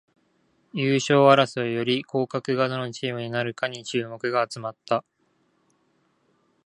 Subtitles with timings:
[0.73, 5.05] 優勝争いより降格がどのチームになるかに注目が集まった